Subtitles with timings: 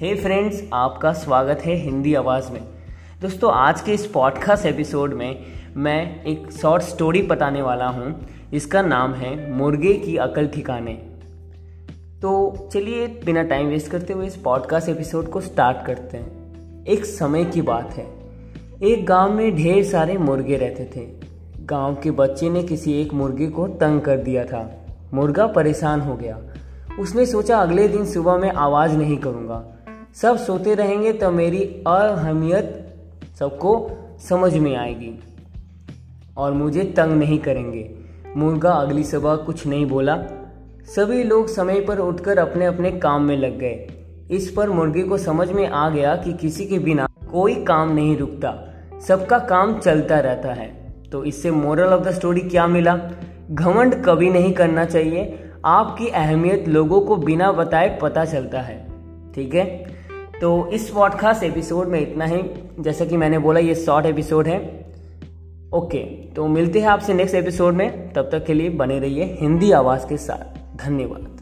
[0.00, 2.60] हे friends आपका स्वागत है हिंदी आवाज़ में।
[3.22, 5.40] दोस्तों, आज के इस पॉडकास्ट एपिसोड में
[5.76, 10.92] मैं एक शॉर्ट स्टोरी बताने वाला हूँ। इसका नाम है मुर्गे की अकल ठिकाने।
[12.22, 17.04] तो चलिए, बिना टाइम वेस्ट करते हुए इस पॉडकास्ट एपिसोड को स्टार्ट करते हैं। एक
[17.04, 18.06] समय की बात है।
[18.82, 21.06] एक गाँव में ढेर सारे मुर्गे रहते थे।
[21.64, 26.16] गाँव के बच्चे ने किसी एक मुर्गे को तंग कर दिया था। मुर्गा परेशान हो
[26.16, 26.38] गया।
[26.98, 29.74] उसने सोचा, अगले दिन सुबह मैं आवाज़ नहीं करूँगा।
[30.22, 32.94] सब सोते रहेंगे तो मेरी अहमियत
[33.38, 33.90] सबको
[34.28, 35.20] समझ में आएगी।
[36.36, 37.94] और मुझे तंग नहीं करेंगे।
[38.36, 40.16] मुर्गा अगली सुबह कुछ नहीं बोला।
[40.96, 43.88] सभी लोग समय पर उठकर अपने अपने काम में लग गए।
[44.30, 48.16] इस पर मुर्गे को समझ में आ गया कि किसी के बिना कोई काम नहीं
[48.16, 53.00] रुकता। सबका काम चलता रहता है। तो इससे मोरल ऑफ़ द स्टोरी क्या मिला?
[53.50, 58.88] घमंड कभी नहीं करना चाहिए। आपकी अहमियत लोगों को बिना बताए पता चलता है।
[59.34, 59.98] ठीक है?
[60.40, 62.42] तो इस पॉडकास्ट एपिसोड में इतना ही।
[62.80, 64.86] जैसा कि मैंने बोला, ये शॉर्ट एपिसोड है।
[65.74, 69.72] ओके तो मिलते हैं आपसे नेक्स्ट एपिसोड में। तब तक के लिए बने रहिए हिंदी
[69.72, 71.37] आवाज़ के साथ। धन्यवाद।